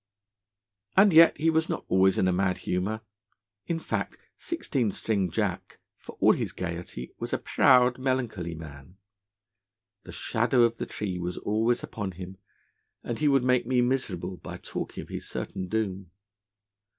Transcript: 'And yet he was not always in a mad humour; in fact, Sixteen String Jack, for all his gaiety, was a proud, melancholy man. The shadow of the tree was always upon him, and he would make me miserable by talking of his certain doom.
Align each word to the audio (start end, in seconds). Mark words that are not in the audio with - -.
'And 0.97 1.13
yet 1.13 1.37
he 1.37 1.51
was 1.51 1.69
not 1.69 1.85
always 1.87 2.17
in 2.17 2.27
a 2.27 2.33
mad 2.33 2.57
humour; 2.57 3.01
in 3.67 3.77
fact, 3.77 4.17
Sixteen 4.35 4.89
String 4.89 5.29
Jack, 5.29 5.77
for 5.99 6.13
all 6.19 6.31
his 6.33 6.53
gaiety, 6.53 7.13
was 7.19 7.33
a 7.33 7.37
proud, 7.37 7.99
melancholy 7.99 8.55
man. 8.55 8.97
The 10.01 10.11
shadow 10.11 10.63
of 10.63 10.77
the 10.77 10.87
tree 10.87 11.19
was 11.19 11.37
always 11.37 11.83
upon 11.83 12.13
him, 12.13 12.37
and 13.03 13.19
he 13.19 13.27
would 13.27 13.43
make 13.43 13.67
me 13.67 13.81
miserable 13.81 14.37
by 14.37 14.57
talking 14.57 15.03
of 15.03 15.09
his 15.09 15.29
certain 15.29 15.67
doom. 15.67 16.09